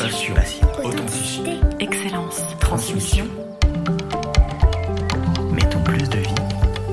[0.00, 0.34] Passion.
[0.82, 1.50] Authenticité.
[1.78, 2.40] Excellence.
[2.58, 3.26] Transmission.
[5.52, 6.34] Mettons plus de vie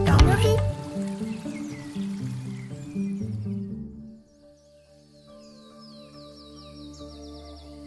[0.05, 0.57] dans nos vies.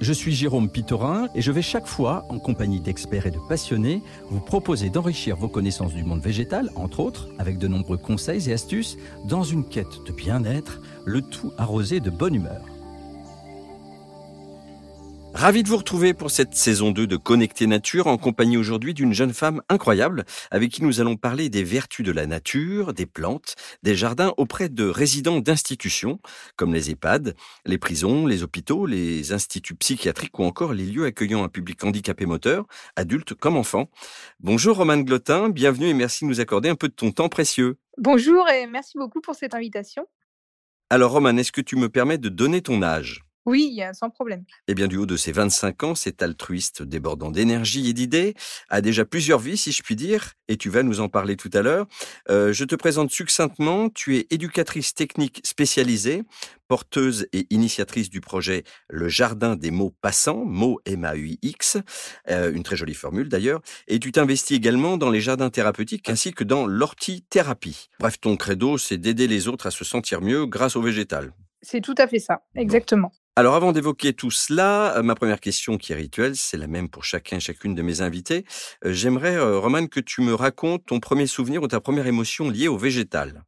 [0.01, 4.02] Je suis Jérôme Pitorin et je vais chaque fois, en compagnie d'experts et de passionnés,
[4.30, 8.55] vous proposer d'enrichir vos connaissances du monde végétal, entre autres, avec de nombreux conseils et
[8.55, 12.62] astuces, dans une quête de bien-être, le tout arrosé de bonne humeur.
[15.33, 19.15] Ravi de vous retrouver pour cette saison 2 de Connecter Nature en compagnie aujourd'hui d'une
[19.15, 23.55] jeune femme incroyable avec qui nous allons parler des vertus de la nature, des plantes,
[23.83, 26.19] des jardins auprès de résidents d'institutions
[26.56, 31.45] comme les EHPAD, les prisons, les hôpitaux, les instituts psychiatriques ou encore les lieux accueillant
[31.45, 33.89] un public handicapé moteur, adultes comme enfants.
[34.41, 37.78] Bonjour Romane Glotin, bienvenue et merci de nous accorder un peu de ton temps précieux.
[37.98, 40.06] Bonjour et merci beaucoup pour cette invitation.
[40.91, 43.23] Alors Romane, est-ce que tu me permets de donner ton âge?
[43.47, 44.45] Oui, sans problème.
[44.69, 48.34] Eh bien, du haut de ses 25 ans, cet altruiste débordant d'énergie et d'idées
[48.69, 51.51] a déjà plusieurs vies, si je puis dire, et tu vas nous en parler tout
[51.55, 51.87] à l'heure.
[52.29, 56.23] Euh, je te présente succinctement, tu es éducatrice technique spécialisée,
[56.69, 61.79] porteuse et initiatrice du projet Le Jardin des mots passants, mots M-A-U-X,
[62.29, 66.33] euh, une très jolie formule d'ailleurs, et tu t'investis également dans les jardins thérapeutiques ainsi
[66.33, 67.89] que dans l'ortithérapie.
[67.98, 71.33] Bref, ton credo, c'est d'aider les autres à se sentir mieux grâce au végétal.
[71.62, 73.12] C'est tout à fait ça, exactement.
[73.36, 76.89] Alors avant d'évoquer tout cela, euh, ma première question qui est rituelle, c'est la même
[76.89, 78.45] pour chacun et chacune de mes invités.
[78.84, 82.51] Euh, J'aimerais, euh, Romane, que tu me racontes ton premier souvenir ou ta première émotion
[82.51, 83.45] liée au végétal.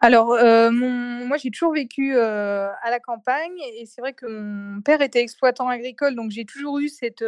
[0.00, 0.36] Alors,
[0.70, 5.68] moi, j'ai toujours vécu à la campagne et c'est vrai que mon père était exploitant
[5.68, 7.24] agricole, donc j'ai toujours eu cette,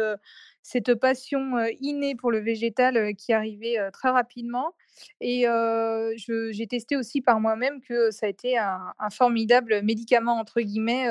[1.01, 4.73] passion innée pour le végétal qui arrivait très rapidement.
[5.19, 5.47] Et
[6.15, 11.07] j'ai testé aussi par moi-même que ça a été un, formidable médicament, entre guillemets,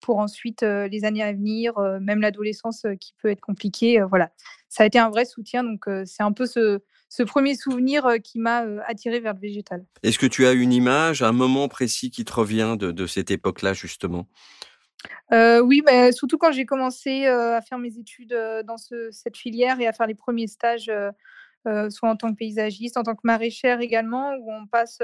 [0.00, 4.00] pour ensuite les années à venir, même l'adolescence qui peut être compliquée.
[4.08, 4.30] voilà,
[4.68, 8.38] ça a été un vrai soutien, donc c'est un peu ce, ce premier souvenir qui
[8.38, 9.84] m'a attiré vers le végétal.
[10.02, 13.30] Est-ce que tu as une image, un moment précis qui te revient de, de cette
[13.30, 14.26] époque-là, justement?
[15.32, 19.86] Oui, bah, surtout quand j'ai commencé, à faire mes études, dans ce cette filière et
[19.86, 20.90] à faire les premiers stages,
[21.90, 24.98] soit en tant que paysagiste, en tant que maraîchère également, où on passe,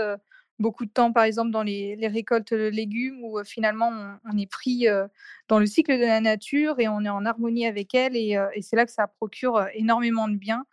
[0.58, 4.38] beaucoup de temps, par exemple, dans les les récoltes de légumes où, finalement on on
[4.38, 4.86] est pris,
[5.48, 8.76] dans le cycle de la nature et on est en harmonie avec elle et c'est
[8.76, 10.64] là que ça procure, énormément de bien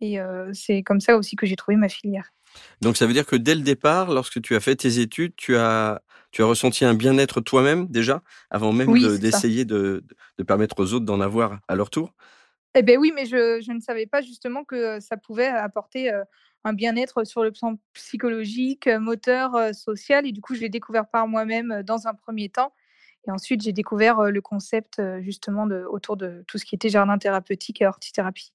[0.00, 0.18] et
[0.52, 2.32] c'est comme ça aussi que j'ai trouvé ma filière.
[2.80, 5.56] Donc ça veut dire que dès le départ, lorsque tu as fait tes études, tu
[5.56, 6.02] as,
[6.32, 10.04] tu as ressenti un bien-être toi-même déjà, avant même Oui, d'essayer de,
[10.38, 12.12] de permettre aux autres d'en avoir à leur tour?
[12.74, 16.10] Eh beh, oui, mais je je ne savais pas justement que, ça pouvait apporter,
[16.64, 21.28] un bien-être sur le plan psychologique, moteur, social et du coup, je l'ai découvert par
[21.28, 22.72] moi-même, dans un premier temps
[23.26, 27.80] et ensuite j'ai découvert, le concept, justement autour de tout ce qui était jardin thérapeutique
[27.82, 28.52] et ortithérapie.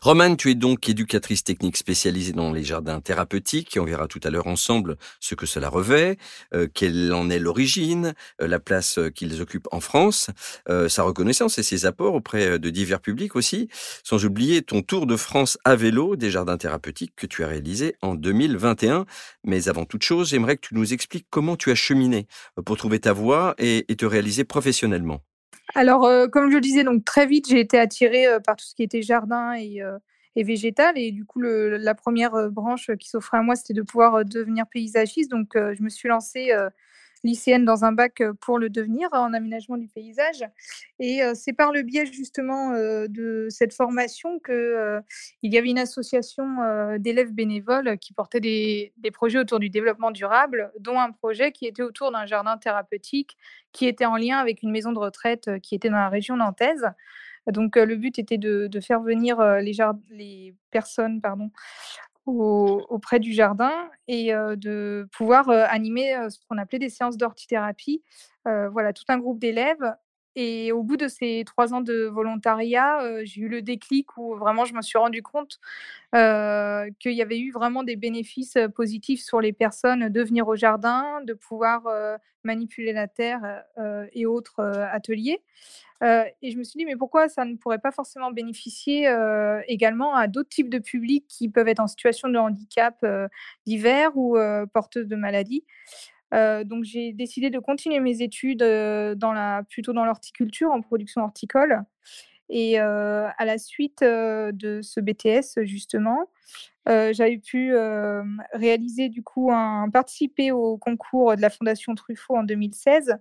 [0.00, 4.20] Romane, tu es donc éducatrice technique spécialisée dans les jardins thérapeutiques et on verra tout
[4.22, 6.18] à l'heure ensemble ce que cela revêt,
[6.54, 10.30] euh, quelle en est l'origine, euh, la place euh, qu'ils occupent en France,
[10.88, 13.68] sa reconnaissance et ses apports auprès de divers publics aussi,
[14.04, 17.96] sans oublier ton tour de France à vélo des jardins thérapeutiques que tu as réalisé
[18.02, 19.06] en 2021.
[19.44, 22.26] Mais avant toute chose, j'aimerais que tu nous expliques comment tu as cheminé
[22.64, 25.22] pour trouver ta voie et te réaliser professionnellement.
[25.80, 28.64] Alors, heu, comme je le disais, donc très vite, j'ai été attirée, heu, par tout
[28.64, 29.80] ce qui était jardin et
[30.36, 30.98] et végétal.
[30.98, 34.66] Et du coup, la première re branche, qui s'offrait à moi, c'était de pouvoir, devenir
[34.66, 35.30] paysagiste.
[35.30, 36.52] Donc je me suis lancée,
[37.24, 40.44] lycéenne dans un bac, pour le devenir en aménagement du paysage
[40.98, 45.00] et c'est par le biais justement, de cette formation que,
[45.42, 46.46] il y avait une association,
[46.98, 51.66] d'élèves bénévoles qui portait des des projets autour du développement durable, dont un projet qui
[51.66, 53.36] était autour d'un jardin thérapeutique
[53.72, 56.86] qui était en lien avec une maison de retraite, qui était dans la région nantaise.
[57.46, 59.72] Donc le but était de faire venir, les
[60.10, 61.50] les personnes, pardon,
[62.28, 63.72] au auprès du jardin
[64.08, 68.02] et de pouvoir, animer, ce qu'on appelait des séances d'ortithérapie.
[68.46, 69.94] Heu, voilà, tout un groupe d'élèves
[70.36, 74.64] et au bout de ces 3 ans de volontariat, j'ai eu le déclic où vraiment
[74.64, 75.58] je me suis rendu compte,
[76.12, 81.20] qu'il y avait eu vraiment des bénéfices, positifs sur les personnes de venir au jardin,
[81.24, 81.82] de pouvoir,
[82.44, 83.64] manipuler la terre,
[84.12, 84.60] et autres,
[84.92, 85.40] ateliers.
[86.02, 89.60] Heu et je me suis dit: «Mais pourquoi ça ne pourrait pas forcément bénéficier, heu,
[89.68, 93.28] également à d'autres types de publics qui peuvent être en situation de handicap, heu,
[93.66, 94.36] divers ou,
[94.72, 95.64] porteuses de maladies?»
[96.32, 98.64] Donc j'ai décidé de continuer mes études,
[99.70, 101.82] plutôt dans l'horticulture, en production horticole
[102.50, 106.30] et à la suite, de ce BTS justement,
[106.86, 107.74] j'avais pu,
[108.54, 113.16] réaliser du coup un participer au concours de la Fondation Truffaut en 2016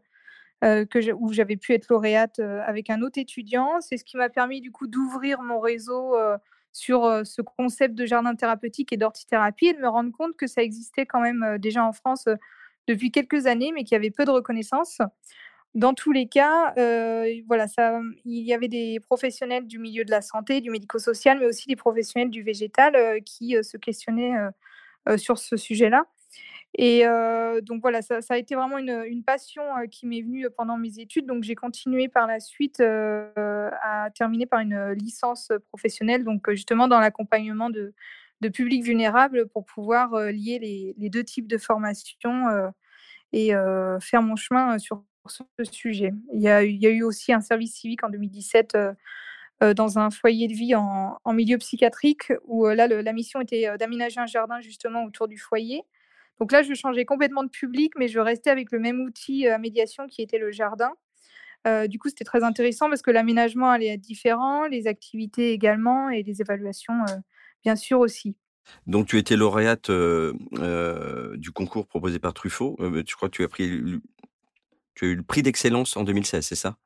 [0.61, 3.79] que où j'avais pu être lauréate avec un autre étudiant.
[3.81, 6.15] C'est ce qui m'a permis du coup d'ouvrir mon réseau
[6.73, 10.61] sur ce concept de jardin thérapeutique et d'ortithérapie et de me rendre compte que ça
[10.61, 12.25] existait quand même déjà en France
[12.87, 14.99] depuis quelques années, mais qu'il y avait peu de reconnaissance.
[15.75, 16.73] Dans tous les cas,
[17.47, 17.65] voilà,
[18.25, 21.75] il y avait des professionnels du milieu de la santé, du médico-social, mais aussi des
[21.75, 24.35] professionnels du végétal qui se questionnaient
[25.17, 26.05] sur ce sujet-là.
[26.75, 27.03] Et
[27.63, 31.25] donc voilà, ça, a été vraiment une, passion qui m'est venue pendant mes études.
[31.25, 36.99] Donc j'ai continué par la suite à terminer par une licence professionnelle, donc justement dans
[36.99, 37.93] l'accompagnement de,
[38.53, 40.59] publics vulnérables pour pouvoir lier
[40.97, 42.45] les, deux types de formation
[43.33, 43.49] et
[44.01, 46.13] faire mon chemin sur ce sujet.
[46.33, 48.77] Il y a eu aussi un service civique en 2017
[49.75, 54.27] dans un foyer de vie en, milieu psychiatrique où là, la mission était d'aménager un
[54.27, 55.83] jardin justement autour du foyer.
[56.39, 59.57] Donc là, je changeais complètement de public, mais je restais avec le même outil à
[59.57, 60.91] médiation qui était le jardin.
[61.87, 66.23] du coup, c'était très intéressant parce que l'aménagement allait être différent, les activités également et
[66.23, 67.05] les évaluations,
[67.63, 68.35] bien sûr aussi.
[68.85, 72.77] Donc, tu étais lauréate du concours proposé par Truffaut.
[73.05, 73.99] tu crois que tu as, pris,
[74.93, 76.77] tu as eu le prix d'excellence en 2016, c'est ça?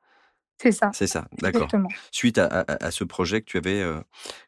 [0.62, 0.90] C'est ça.
[0.94, 1.68] C'est ça, d'accord.
[2.10, 3.84] Suite à, ce projet que tu avais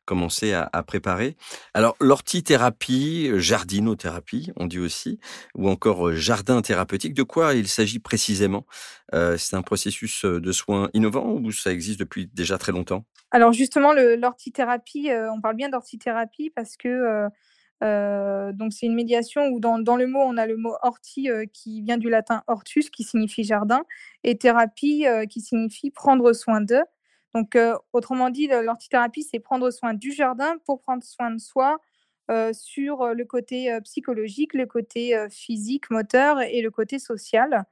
[0.05, 1.37] commencé à, préparer.
[1.75, 5.19] Alors, l'ortithérapie, jardinothérapie, on dit aussi,
[5.55, 8.67] ou encore jardin thérapeutique, de quoi il s'agit précisément?
[9.13, 13.05] C'est un processus de soins innovant ou ça existe depuis déjà très longtemps?
[13.31, 17.29] Alors, justement, l'ortithérapie, on parle bien d'ortithérapie parce que
[17.85, 21.99] donc c'est une médiation où dans, le mot, on a le mot orti qui vient
[21.99, 23.85] du latin hortus, qui signifie jardin,
[24.23, 26.81] et thérapie qui signifie prendre soin de.
[27.35, 27.59] Donc
[27.93, 31.79] autrement dit, l'ortithérapie, c'est prendre soin du jardin pour prendre soin de soi
[32.53, 37.65] sur le côté psychologique, le côté physique, moteur et le côté social.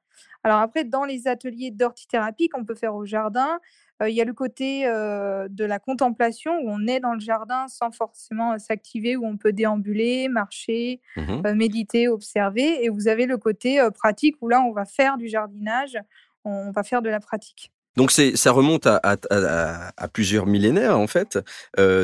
[0.45, 3.61] Alors après, dans les ateliers d'ortithérapie qu'on peut faire au jardin,
[4.09, 7.91] il y a le côté de la contemplation où on est dans le jardin sans
[7.91, 12.85] forcément s'activer, où on peut déambuler, marcher, mmh méditer, observer.
[12.85, 15.99] Et vous avez le côté pratique où là, on va faire du jardinage,
[16.45, 17.73] on va faire de la pratique.
[17.97, 21.39] Donc ça remonte à, plusieurs millénaires en fait,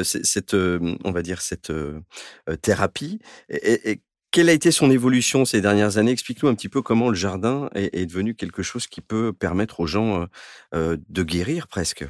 [0.03, 1.73] cette, on va dire cette
[2.62, 3.21] thérapie.
[3.49, 4.01] et,
[4.38, 6.12] quelle a été son évolution ces dernières années?
[6.12, 9.88] Explique-nous un petit peu comment le jardin est, devenu quelque chose qui peut permettre aux
[9.88, 10.29] gens
[10.73, 12.05] de guérir presque.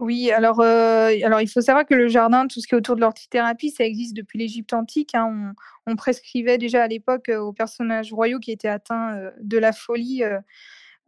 [0.00, 3.02] Oui, alors, alors il faut savoir que le jardin, tout ce qui est autour de
[3.02, 5.14] l'ortithérapie, ça existe depuis l'Égypte antique.
[5.14, 5.54] Hein.
[5.86, 10.24] On, prescrivait déjà à l'époque aux personnages royaux qui étaient atteints de la folie.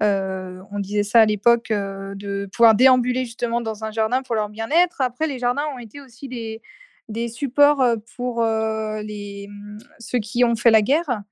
[0.00, 5.00] on disait ça à l'époque, de pouvoir déambuler justement dans un jardin pour leur bien-être.
[5.00, 6.62] Après, les jardins ont été aussi des,
[7.08, 7.84] des supports
[8.16, 11.22] pour les, mmh, ceux qui ont fait la guerre.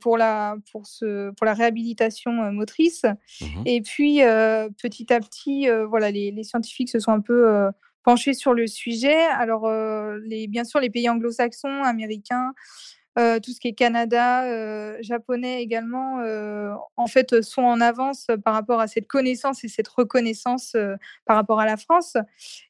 [0.00, 3.04] pour, la, pour, ce, pour la réhabilitation motrice.
[3.40, 4.20] Mmh Et puis,
[4.82, 7.68] petit à petit, voilà, les, les, scientifiques se sont un peu
[8.04, 9.24] penchés sur le sujet.
[9.26, 9.68] Alors,
[10.24, 12.52] les, bien sûr, les pays anglo-saxons, américains,
[13.16, 16.18] tout ce qui est Canada, japonais également,
[16.96, 20.76] en fait, sont en avance par rapport à cette connaissance et cette reconnaissance
[21.24, 22.16] par rapport à la France.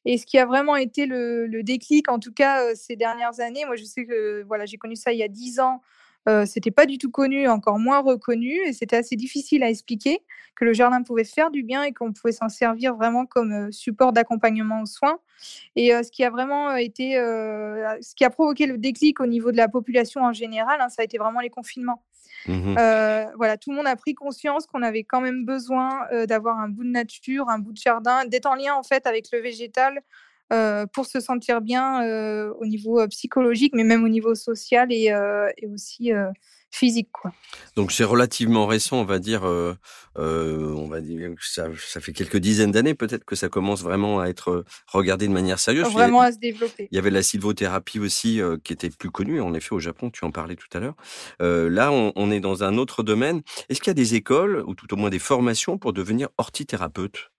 [0.05, 3.65] Et ce qui a vraiment été le, le déclic, en tout cas ces dernières années,
[3.65, 5.81] moi je sais que voilà, j'ai connu ça il y a dix ans
[6.45, 10.19] c'était pas du tout connu, encore moins reconnu, et c'était assez difficile à expliquer
[10.55, 14.13] que le jardin pouvait faire du bien et qu'on pouvait s'en servir vraiment comme support
[14.13, 15.19] d'accompagnement aux soins.
[15.75, 19.57] Et ce qui a vraiment été, ce qui a provoqué le déclic au niveau de
[19.57, 22.03] la population en général, hein, ça a été vraiment les confinements.
[22.47, 22.75] Mmh
[23.37, 26.83] voilà, tout le monde a pris conscience qu'on avait quand même besoin d'avoir un bout
[26.83, 30.01] de nature, un bout de jardin, d'être en lien en fait avec le végétal
[30.93, 32.01] pour se sentir bien
[32.59, 35.11] au niveau psychologique, mais même au niveau social et,
[35.57, 36.11] et aussi
[36.71, 37.09] physique.
[37.11, 37.31] Quoi.
[37.75, 39.43] Donc c'est relativement récent, on va dire.
[40.15, 44.27] on va dire ça, ça fait quelques dizaines d'années peut-être que ça commence vraiment à
[44.27, 45.87] être regardé de manière sérieuse.
[45.91, 46.87] Vraiment à se développer.
[46.91, 49.41] Il y avait la sylvothérapie aussi qui était plus connue.
[49.41, 50.95] En effet, au Japon, tu en parlais tout à l'heure.
[51.39, 53.41] là, on, on, est dans un autre domaine.
[53.69, 57.31] Est-ce qu'il y a des écoles ou tout au moins des formations pour devenir orthithérapeute?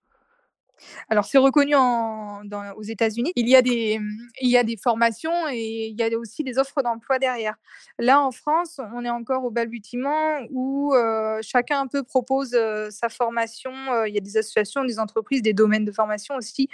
[1.08, 3.32] Alors, c'est reconnu aux États-Unis.
[3.36, 4.00] Il, y a des,
[4.40, 7.54] il y a des formations et il y a aussi des offres d'emploi derrière.
[7.98, 12.90] Là, en France, on est encore au balbutiement où euh, chacun un peu propose euh,
[12.90, 13.72] sa formation.
[13.92, 16.68] Euh, il y a des associations, des entreprises, des domaines de formation aussi,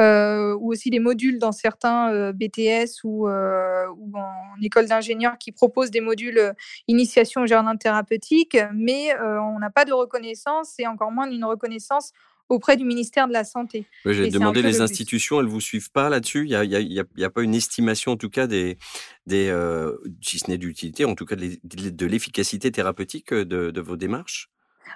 [0.00, 6.54] ou aussi des modules dans certains BTS ou, en école d'ingénieur qui proposent des modules
[6.86, 12.12] initiation au jardin thérapeutique, mais on n'a pas de reconnaissance et encore moins d'une reconnaissance
[12.48, 13.86] auprès du ministère de la Santé.
[14.04, 16.48] J'ai demandé les institutions, elles ne vous suivent pas là-dessus?
[16.48, 16.68] Il
[17.16, 18.78] n'y a, pas une estimation, en tout cas, des,
[19.26, 24.50] des euh, si ce n'est d'utilité, en tout cas de l'efficacité thérapeutique de, vos démarches?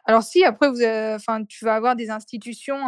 [0.06, 2.80] Alors si, après vous enfin, tu vas avoir des institutions,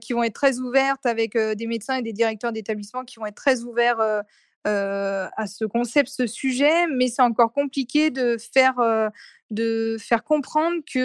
[0.00, 3.34] qui vont être très ouvertes avec, des médecins et des directeurs d'établissements qui vont être
[3.34, 4.22] très ouverts,
[4.66, 9.08] heu, à ce concept, ce sujet, mais c'est encore compliqué de faire, heu,
[9.50, 10.98] de faire comprendre que,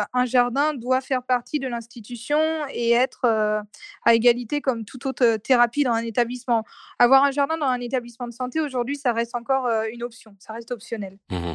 [0.00, 2.38] heu, un jardin doit faire partie de l'institution
[2.72, 3.26] et être,
[4.04, 6.64] à égalité comme toute autre, thérapie dans un établissement.
[6.98, 10.52] Avoir un jardin dans un établissement de santé aujourd'hui, ça reste encore, une option, ça
[10.52, 11.18] reste optionnel.
[11.30, 11.54] Mmh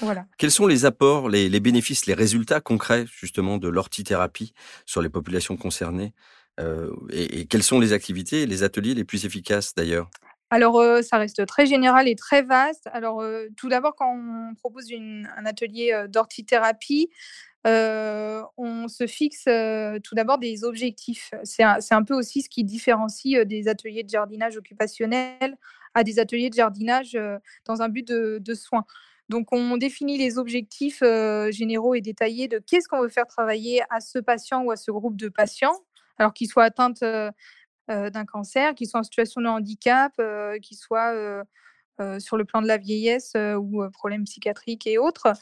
[0.00, 0.26] Voilà.
[0.38, 4.52] Quels sont les apports, les les bénéfices, les résultats concrets justement de l'hortithérapie
[4.86, 6.12] sur les populations concernées?
[7.10, 10.10] Et et quelles sont les activités et les ateliers les plus efficaces d'ailleurs?
[10.54, 12.86] Alors, heu, ça reste très général et très vaste.
[12.92, 17.08] Alors, heu, tout d'abord, quand on propose un atelier, heu, d'orthithérapie,
[17.66, 19.44] heu, on se fixe,
[20.04, 21.32] tout d'abord des objectifs.
[21.44, 25.58] C'est un peu aussi ce qui différencie, des ateliers de jardinage occupationnel
[25.94, 27.18] à des ateliers de jardinage,
[27.66, 28.84] dans un but de de soins.
[29.28, 31.02] Donc on définit les objectifs,
[31.50, 34.90] généraux et détaillés de qu'est-ce qu'on veut faire travailler à ce patient ou à ce
[34.90, 35.76] groupe de patients,
[36.18, 36.92] alors qu'ils soient atteints,
[38.10, 41.42] d'un cancer, qui sont en situation de handicap, heu, qui soient, heu,
[42.18, 45.32] sur le plan de la vieillesse, ou problèmes psychiatriques et autres.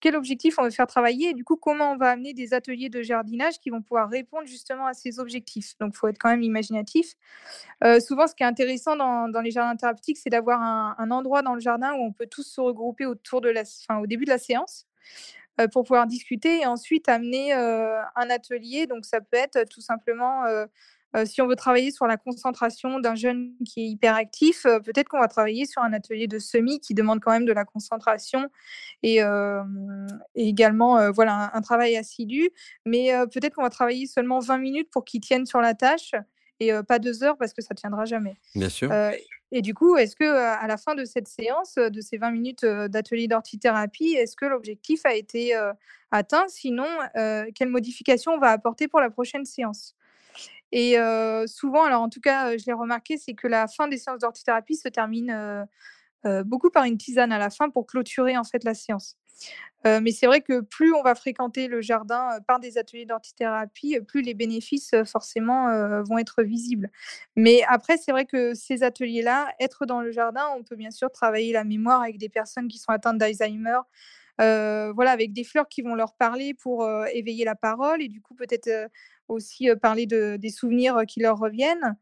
[0.00, 2.90] Quel objectif on veut faire travailler et du coup, comment on va amener des ateliers
[2.90, 5.76] de jardinage qui vont pouvoir répondre justement à ces objectifs?
[5.80, 7.14] Donc il faut être quand même imaginatif.
[8.00, 11.60] Souvent ce qui est intéressant dans les jardins thérapeutiques, c'est d'avoir un endroit dans le
[11.60, 14.38] jardin où on peut tous se regrouper autour de la enfin, au début de la
[14.38, 14.86] séance,
[15.72, 18.86] pour pouvoir discuter et ensuite amener, un atelier.
[18.86, 20.44] Donc ça peut être, tout simplement,
[21.16, 25.08] Heu, si on veut travailler sur la concentration d'un jeune qui est hyperactif, heu, peut-être
[25.08, 28.48] qu'on va travailler sur un atelier de semis qui demande quand même de la concentration
[29.02, 29.20] et
[30.34, 32.50] et également, voilà, un un travail assidu.
[32.86, 36.12] Mais peut-être qu'on va travailler seulement 20 minutes pour qu'il tienne sur la tâche
[36.60, 38.34] et pas 2 heures parce que ça tiendra jamais.
[38.54, 38.90] Bien sûr.
[39.52, 42.64] Et du coup, est-ce que, à la fin de cette séance, de ces 20 minutes,
[42.64, 45.54] d'atelier d'orthithérapie, est-ce que l'objectif a été,
[46.10, 46.46] atteint?
[46.48, 49.94] Sinon, heu, quelles modifications on va apporter pour la prochaine séance?
[50.76, 50.96] Et
[51.46, 54.74] souvent, alors en tout cas, je l'ai remarqué, c'est que la fin des séances d'orthithérapie
[54.74, 55.66] se termine,
[56.44, 59.16] beaucoup par une tisane à la fin pour clôturer, en fait, la séance.
[59.84, 64.02] Mais c'est vrai que plus on va fréquenter le jardin, par des ateliers d'orthithérapie, heu,
[64.02, 65.68] plus les bénéfices, forcément,
[66.04, 66.90] vont être visibles.
[67.36, 71.12] Mais après, c'est vrai que ces ateliers-là, être dans le jardin, on peut bien sûr
[71.12, 73.78] travailler la mémoire avec des personnes qui sont atteintes d'Alzheimer,
[74.38, 78.34] voilà, avec des fleurs qui vont leur parler pour, éveiller la parole et du coup
[78.34, 78.90] peut-être,
[79.28, 81.96] aussi, parler de des souvenirs, qui leur reviennent.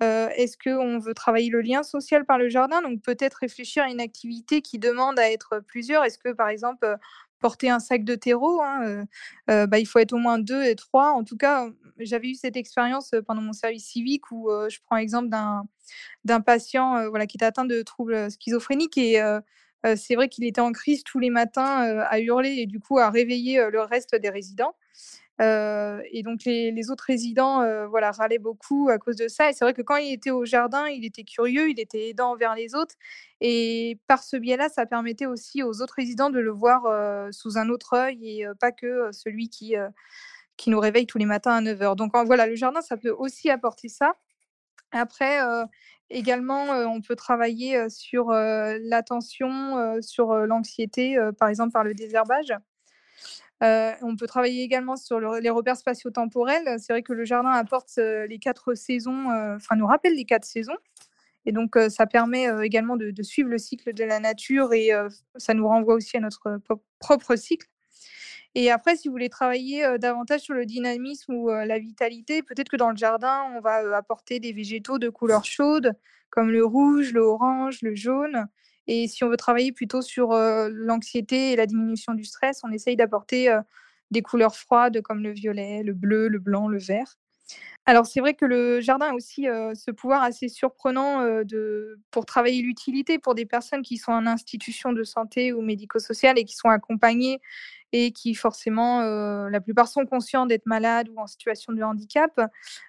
[0.00, 2.82] Est-ce qu'on veut travailler le lien social par le jardin?
[2.82, 6.04] Donc peut-être réfléchir à une activité qui demande à être, plusieurs.
[6.04, 6.96] Est-ce que par exemple,
[7.40, 9.04] porter un sac de terreau, hein,
[9.46, 11.10] bah, il faut être au moins 2 et 3.
[11.12, 14.96] En tout cas, hem, j'avais eu cette expérience, pendant mon service civique où, je prends
[14.96, 19.22] exemple d'un patient, voilà, qui était atteint de troubles, schizophréniques et
[19.96, 23.10] c'est vrai qu'il était en crise tous les matins, à hurler et du coup à
[23.10, 24.74] réveiller, le reste des résidents.
[25.40, 29.72] Et donc les autres résidents, voilà, râlaient beaucoup à cause de ça et c'est vrai
[29.72, 32.96] que quand il était au jardin, il était curieux, il était aidant envers les autres
[33.40, 36.82] et par ce biais-là, ça permettait aussi aux autres résidents de le voir,
[37.32, 39.74] sous un autre œil et pas que, celui qui,
[40.56, 41.96] qui nous réveille tous les matins à neuf heures.
[41.96, 44.14] Donc en voilà, le jardin, ça peut aussi apporter ça.
[44.90, 45.38] Après,
[46.10, 52.52] également, on peut travailler, sur, l'attention, sur, l'anxiété, par exemple par le désherbage.
[53.60, 56.78] On peut travailler également sur le les repères spatio-temporels.
[56.78, 60.76] C'est vrai que le jardin apporte, les 4 saisons, enfin nous rappelle les 4 saisons
[61.46, 64.90] et donc ça permet, également de suivre le cycle de la nature et
[65.36, 66.60] ça nous renvoie aussi à notre,
[66.98, 67.66] propre cycle.
[68.54, 72.76] Et après, si vous voulez travailler, davantage sur le dynamisme ou, la vitalité, peut-être que
[72.76, 75.92] dans le jardin, on va, apporter des végétaux de couleur chaude,
[76.30, 78.46] comme le rouge, le orange, le jaune.
[78.88, 82.96] Et si on veut travailler plutôt sur, l'anxiété et la diminution du stress, on essaye
[82.96, 83.54] d'apporter,
[84.10, 87.16] des couleurs froides comme le violet, le bleu, le blanc, le vert.
[87.86, 92.62] Alors c'est vrai que le jardin a aussi, ce pouvoir assez surprenant, de pour travailler
[92.62, 96.68] l'utilité pour des personnes qui sont en institution de santé ou médico-sociale et qui sont
[96.68, 97.40] accompagnées
[97.92, 102.38] et qui forcément, heu, la plupart sont conscients d'être malades ou en situation de handicap.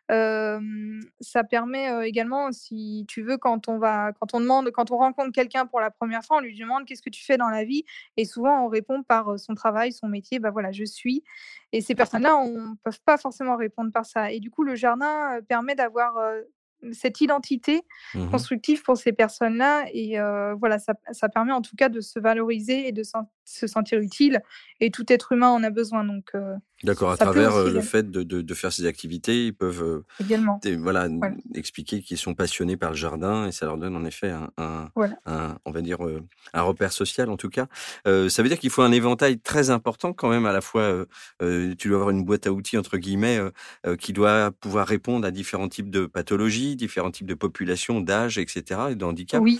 [0.10, 4.98] Ça permet, heu, également si tu veux quand on va quand on demande quand on
[4.98, 7.64] rencontre quelqu'un pour la première fois, on lui demande: «Qu'est-ce que tu fais dans la
[7.64, 7.86] vie?»
[8.18, 11.24] et souvent on répond par, son travail, son métier, bah, voilà: «Je suis»
[11.72, 15.40] et ces personnes-là, on peuvent pas forcément répondre par ça et du coup le jardin,
[15.48, 16.14] permet d'avoir,
[16.94, 17.82] cette identité
[18.14, 20.16] Mmh constructive pour ces personnes-là et
[20.60, 24.00] voilà ça ça permet en tout cas de se valoriser et de sen se sentir
[24.00, 24.42] utile
[24.80, 26.32] et tout être humain en a besoin donc
[26.84, 31.10] D'accord, à travers le fait de, de, de, faire ces activités, ils peuvent également voilà,
[31.54, 34.90] expliquer qu'ils sont passionnés par le jardin et ça leur donne en effet un, un,
[35.26, 35.98] un on va dire
[36.54, 37.68] un repère social en tout cas.
[38.08, 41.06] Euh, ça veut dire qu'il faut un éventail très important quand même à la fois.
[41.42, 43.40] Euh, tu dois avoir une boîte à outils entre guillemets
[44.00, 48.82] qui doit pouvoir répondre à différents types de pathologies, différents types de populations, d'âge, etc.
[48.92, 49.42] et de handicap.
[49.42, 49.60] Oui.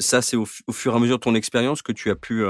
[0.00, 2.44] ça, c'est au, au, fur et à mesure de ton expérience que tu as pu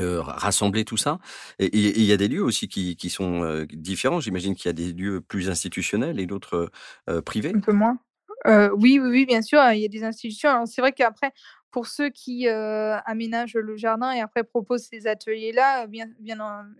[0.00, 1.18] euh, rassembler tout ça.
[1.58, 4.20] Et il y a des lieux aussi qui, qui sont euh, différents.
[4.20, 6.70] J'imagine qu'il y a des lieux plus institutionnels et d'autres
[7.08, 7.52] euh, privés.
[7.54, 7.98] Un peu moins.
[8.46, 9.60] oui, oui, bien sûr.
[9.72, 10.66] Il y a des institutions.
[10.66, 11.32] C'est vrai qu'après,
[11.70, 16.08] pour ceux qui aménagent le jardin et après proposent ces ateliers-là, bien,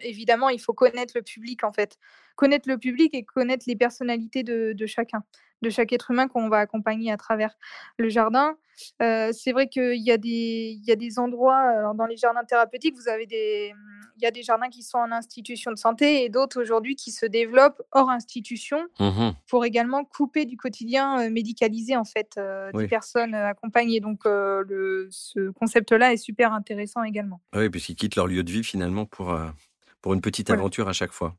[0.00, 1.98] évidemment, il faut connaître le public en fait,
[2.36, 5.22] connaître le public et connaître les personnalités de, chacun
[5.60, 7.56] de chaque être humain qu'on va accompagner à travers
[7.96, 8.56] le jardin.
[9.02, 12.94] Euh, c'est vrai qu'il y, a des, y a des endroits dans les jardins thérapeutiques,
[12.94, 13.74] vous avez des,
[14.18, 17.12] il y a des jardins qui sont en institution de santé et d'autres aujourd'hui qui
[17.12, 22.38] se développent hors institution mmh pour également couper du quotidien médicalisé en fait
[22.74, 24.00] des personnes accompagnées.
[24.00, 27.40] Donc le, ce concept-là est super intéressant également.
[27.54, 29.38] Oui, puisqu'ils quittent leur lieu de vie finalement pour,
[30.02, 31.34] pour une petite aventure à chaque fois.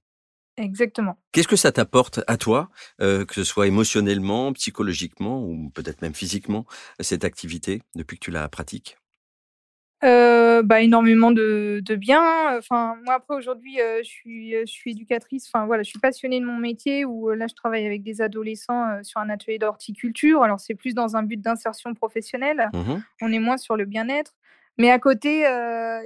[0.60, 1.18] Exactement.
[1.32, 2.70] Qu'est-ce que ça t'apporte à toi,
[3.02, 6.66] euh, que ce soit émotionnellement, psychologiquement ou peut-être même physiquement,
[7.00, 8.98] cette activité depuis que tu la pratiques?
[10.04, 12.58] Euh, bah, énormément de, de, bien.
[12.58, 15.50] Enfin, moi après aujourd'hui, euh, je suis je suis éducatrice.
[15.52, 17.06] Enfin voilà, je suis passionnée de mon métier.
[17.06, 20.44] Où là, je travaille avec des adolescents sur un atelier d'horticulture.
[20.44, 22.70] Alors c'est plus dans un but d'insertion professionnelle.
[22.74, 24.34] Mmh On est moins sur le bien-être.
[24.78, 25.40] Mais à côté,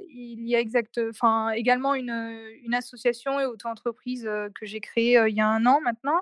[0.09, 5.35] il y a exact, enfin, également une, une association et auto-entreprise que j'ai créée il
[5.35, 6.21] y a un an maintenant,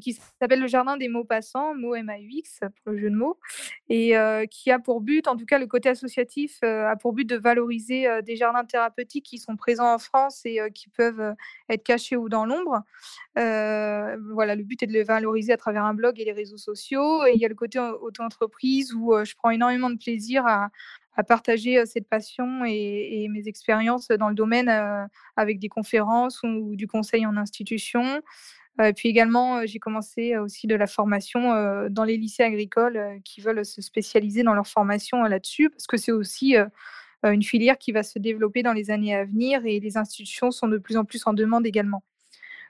[0.00, 3.38] qui s'appelle le Jardin des mots passants, mots M-A-U-X pour le jeu de mots,
[3.88, 4.14] et
[4.50, 8.06] qui a pour but, en tout cas le côté associatif, a pour but de valoriser
[8.22, 11.34] des jardins thérapeutiques qui sont présents en France et qui peuvent
[11.68, 12.82] être cachés ou dans l'ombre.
[13.34, 17.24] voilà, le but est de les valoriser à travers un blog et les réseaux sociaux.
[17.26, 20.70] Et il y a le côté auto-entreprise où je prends énormément de plaisir à,
[21.26, 24.70] partager cette passion et, mes expériences dans le domaine
[25.36, 28.22] avec des conférences ou, du conseil en institution.
[28.82, 33.64] Et puis également, j'ai commencé aussi de la formation dans les lycées agricoles qui veulent
[33.64, 36.54] se spécialiser dans leur formation là-dessus, parce que c'est aussi
[37.24, 40.68] une filière qui va se développer dans les années à venir et les institutions sont
[40.68, 42.04] de plus en plus en demande également.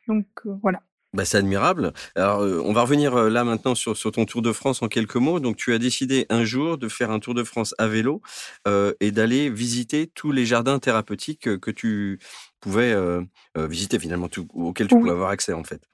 [0.06, 0.26] Donc
[0.62, 0.80] voilà.
[1.14, 1.94] Bah, c'est admirable.
[2.16, 5.40] Alors, on va revenir là maintenant sur, sur, ton Tour de France en quelques mots.
[5.40, 8.20] Donc, tu as décidé un jour de faire un Tour de France à vélo
[8.66, 12.18] euh, et d'aller visiter tous les jardins thérapeutiques que tu
[12.60, 13.22] pouvais euh,
[13.56, 15.88] visiter finalement, tout, auxquels tu pouvais avoir accès en fait.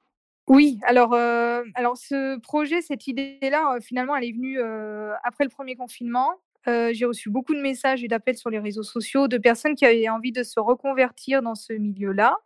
[0.46, 1.14] Oui, alors,
[1.74, 4.60] alors ce projet, cette idée-là, finalement, elle est venue
[5.22, 6.34] après le premier confinement.
[6.66, 10.10] j'ai reçu beaucoup de messages et d'appels sur les réseaux sociaux de personnes qui avaient
[10.10, 12.36] envie de se reconvertir dans ce milieu-là,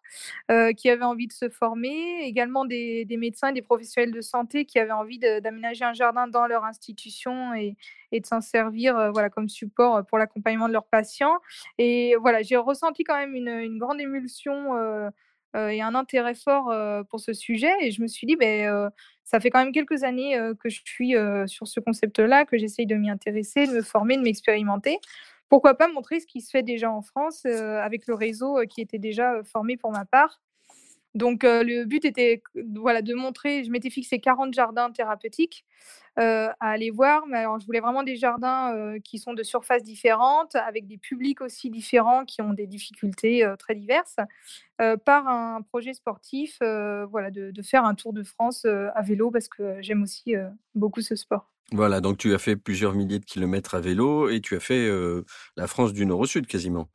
[0.76, 4.78] qui avaient envie de se former, également des, des médecins des professionnels de santé qui
[4.78, 7.76] avaient envie d'aménager un jardin dans leur institution et,
[8.12, 11.38] de s'en servir voilà, comme support pour l'accompagnement de leurs patients.
[11.78, 15.10] Et voilà, j'ai ressenti quand même une grande émulsion
[15.54, 16.72] et un intérêt fort
[17.08, 17.72] pour ce sujet.
[17.80, 18.90] Et je me suis dit, ben,
[19.24, 21.14] ça fait quand même quelques années que je suis
[21.46, 24.98] sur ce concept-là, que j'essaye de m'y intéresser, de me former, de m'expérimenter.
[25.48, 28.98] Pourquoi pas montrer ce qui se fait déjà en France avec le réseau qui était
[28.98, 30.40] déjà formé pour ma part
[31.14, 32.42] donc le but était
[32.74, 35.64] voilà, de montrer, je m'étais fixé 40 jardins thérapeutiques
[36.16, 40.56] à aller voir, mais alors je voulais vraiment des jardins qui sont de surfaces différentes,
[40.56, 44.16] avec des publics aussi différents qui ont des difficultés très diverses,
[45.04, 49.48] par un projet sportif, voilà, de, de, faire un tour de France à vélo parce
[49.48, 50.34] que j'aime aussi
[50.74, 51.48] beaucoup ce sport.
[51.70, 54.90] Voilà, donc tu as fait plusieurs milliers de kilomètres à vélo et tu as fait
[55.56, 56.88] la France du nord au sud quasiment.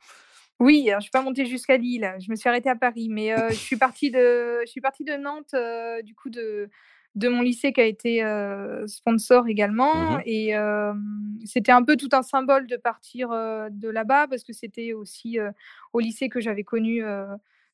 [0.60, 3.32] Oui, alors je suis pas montée jusqu'à Lille, je me suis arrêtée à Paris, mais
[3.32, 6.68] heu, je suis partie de je suis partie de Nantes, heu, du coup de
[7.16, 10.54] de mon lycée qui a été, heu, sponsor également Mmh et
[11.44, 15.38] c'était un peu tout un symbole de partir, de là-bas parce que c'était aussi,
[15.92, 17.02] au lycée que j'avais connu,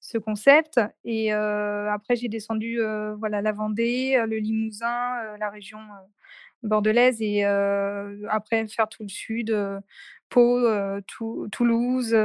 [0.01, 2.81] ce concept et après j'ai descendu,
[3.19, 5.81] voilà la Vendée, le Limousin, la région,
[6.63, 7.45] bordelaise et
[8.29, 9.55] après faire tout le sud,
[10.31, 10.65] Pau,
[11.51, 12.17] Toulouse,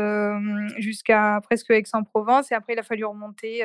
[0.78, 3.64] jusqu'à presque Aix-en-Provence et après il a fallu remonter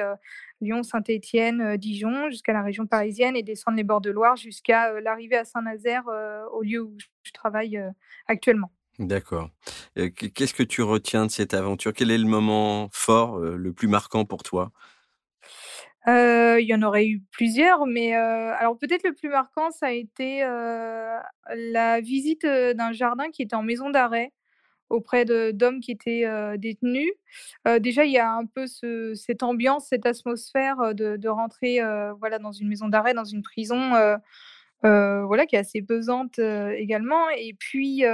[0.61, 5.37] Lyon, Saint-Étienne, Dijon jusqu'à la région parisienne et descendre les bords de Loire jusqu'à l'arrivée
[5.37, 6.05] à Saint-Nazaire,
[6.53, 7.81] au lieu où je travaille
[8.27, 8.73] actuellement.
[8.99, 9.51] D'accord.
[9.95, 11.93] Qu'est-ce que tu retiens de cette aventure?
[11.93, 14.73] Quel est le moment fort, le plus marquant pour toi?
[16.59, 20.41] Il y en aurait eu plusieurs, mais alors peut-être le plus marquant, ça a été,
[20.41, 24.33] la visite, d'un jardin qui était en maison d'arrêt,
[24.89, 26.25] auprès d'hommes qui étaient
[26.59, 27.11] détenus.
[27.81, 31.81] déjà, il y a un peu ce, cette ambiance, cette atmosphère de, de rentrer
[32.19, 33.93] voilà, dans une maison d'arrêt, dans une prison.
[34.83, 37.29] voilà, qui est assez pesante également.
[37.37, 38.05] Et puis,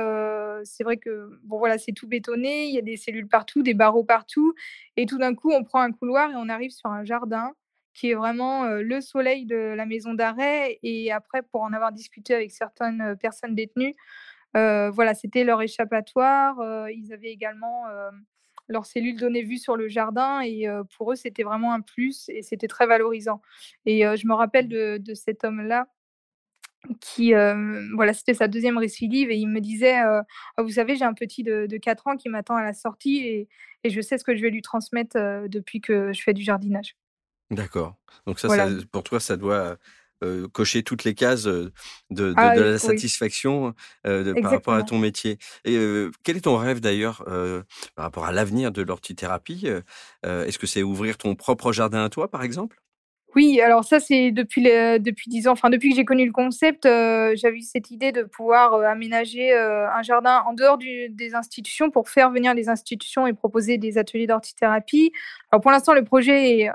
[0.64, 3.74] c'est vrai que bon, voilà, c'est tout bétonné, il y a des cellules partout, des
[3.74, 4.54] barreaux partout.
[4.96, 7.52] Et tout d'un coup, on prend un couloir et on arrive sur un jardin
[7.96, 10.78] qui est vraiment le soleil de la maison d'arrêt.
[10.82, 13.94] Et après, pour en avoir discuté avec certaines personnes détenues,
[14.54, 16.56] voilà, c'était leur échappatoire.
[16.90, 17.84] ils avaient également
[18.68, 22.42] leur cellule donnée vue sur le jardin et pour eux, c'était vraiment un plus et
[22.42, 23.40] c'était très valorisant.
[23.86, 25.88] Et je me rappelle de, cet homme-là
[27.00, 27.32] qui,
[27.94, 30.24] voilà, c'était sa deuxième récidive et il me disait, «Ah,
[30.58, 33.48] vous savez, j'ai un petit de, 4 ans qui m'attend à la sortie et,
[33.84, 35.16] et, je sais ce que je vais lui transmettre
[35.48, 36.94] depuis que je fais du jardinage.
[37.50, 37.96] D'accord.
[38.26, 38.48] Donc ça,
[38.90, 39.76] pour toi, ça doit
[40.52, 41.72] cocher toutes les cases de,
[42.10, 45.38] de, ah la satisfaction par rapport à ton métier.
[45.64, 45.78] Et
[46.24, 47.24] quel est ton rêve d'ailleurs
[47.94, 49.68] par rapport à l'avenir de l'ortithérapie
[50.22, 52.82] Est-ce que c'est ouvrir ton propre jardin à toi, par exemple?
[53.34, 56.86] Oui, alors ça, c'est depuis depuis 10 ans, enfin depuis que j'ai connu le concept,
[56.86, 61.34] euh, j'avais eu cette idée de pouvoir, euh, aménager, euh, un jardin en dehors des
[61.34, 65.12] institutions pour faire venir les institutions et proposer des ateliers d'ortithérapie.
[65.52, 66.70] Alors pour l'instant, le projet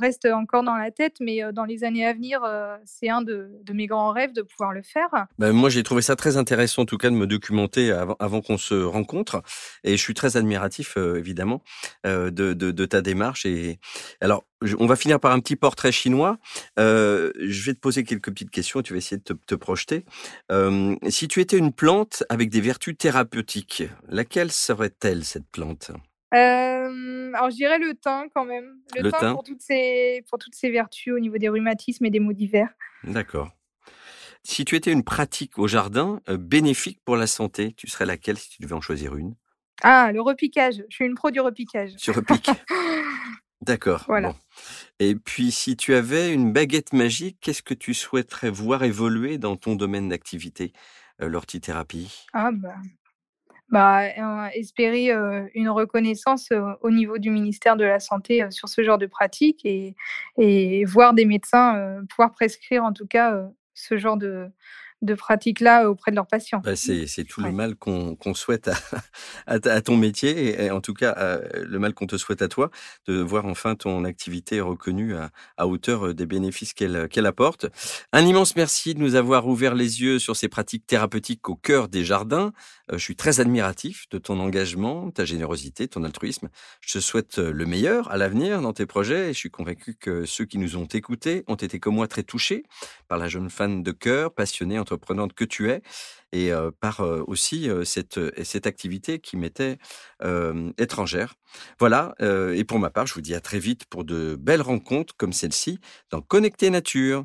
[0.00, 2.42] reste encore dans la tête, mais, dans les années à venir,
[2.84, 5.08] c'est un de mes grands rêves de pouvoir le faire.
[5.38, 8.40] Ben, moi, j'ai trouvé ça très intéressant en tout cas de me documenter avant avant
[8.40, 9.42] qu'on se rencontre
[9.84, 11.62] et je suis très admiratif, évidemment,
[12.04, 13.78] de de ta démarche et
[14.20, 14.44] alors
[14.78, 16.38] on va finir par un petit portrait chinois.
[16.78, 20.04] Euh, je vais te poser quelques petites questions, tu vas essayer de te, projeter.
[20.50, 25.90] Euh, si tu étais une plante avec des vertus thérapeutiques, laquelle serait-elle cette plante?
[26.34, 28.78] Euh, alors je dirais le thym quand même.
[28.96, 32.20] Le, thym, Pour, toutes ses, pour toutes ses vertus au niveau des rhumatismes et des
[32.20, 32.70] maux divers.
[33.04, 33.50] D'accord.
[34.42, 38.48] Si tu étais une pratique au jardin bénéfique pour la santé, tu serais laquelle si
[38.48, 39.34] tu devais en choisir une?
[39.82, 40.82] Ah, le repiquage.
[40.88, 41.96] Je suis une pro du repiquage.
[41.96, 42.50] Tu repiques
[43.62, 44.04] D'accord.
[44.06, 44.34] Voilà.
[44.98, 49.56] Et puis, si tu avais une baguette magique, qu'est-ce que tu souhaiterais voir évoluer dans
[49.56, 50.72] ton domaine d'activité,
[51.20, 52.74] euh, l'ortithérapie Ah bah,
[53.68, 55.10] bah espérer
[55.54, 56.50] une reconnaissance
[56.82, 59.94] au niveau du ministère de la Santé sur ce genre de pratique et,
[60.36, 64.50] et voir des médecins pouvoir prescrire en tout cas ce genre de,
[65.02, 66.60] de pratiques-là auprès de leurs patients.
[66.64, 68.68] Bah, c'est, tout le mal qu'on, souhaite
[69.46, 72.70] à, à, ton métier et, en tout cas le mal qu'on te souhaite à toi,
[73.06, 75.14] de voir enfin ton activité reconnue
[75.56, 77.66] à, hauteur euh, des bénéfices qu'elle, qu'elle apporte.
[78.12, 81.88] Un immense merci de nous avoir ouvert les yeux sur ces pratiques thérapeutiques au cœur
[81.88, 82.52] des jardins.
[82.90, 86.48] Euh, je suis très admiratif de ton engagement, ta générosité, ton altruisme.
[86.80, 89.94] Je te souhaite euh, le meilleur à l'avenir dans tes projets et je suis convaincu
[89.94, 92.64] que ceux qui nous ont écoutés ont été comme moi très touchés
[93.08, 95.82] par la jeune fan de cœur, passionnée, entreprenante que tu es
[96.32, 99.78] et euh, par aussi cette, cette activité qui m'était
[100.78, 101.34] étrangère.
[101.78, 105.14] Voilà, et pour ma part, je vous dis à très vite pour de belles rencontres
[105.16, 105.78] comme celle-ci
[106.10, 107.24] dans Connecter Nature.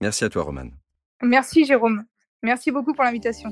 [0.00, 0.72] Merci à toi, Romane.
[1.22, 2.04] Merci, Jérôme.
[2.42, 3.50] Merci beaucoup pour l'invitation.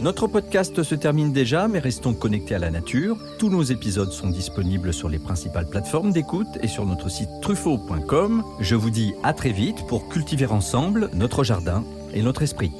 [0.00, 3.16] Notre podcast se termine déjà, mais restons connectés à la nature.
[3.38, 8.42] Tous nos épisodes sont disponibles sur les principales plateformes d'écoute et sur notre site truffaut.com.
[8.58, 12.72] Je vous dis à très vite pour cultiver ensemble notre jardin et notre esprit.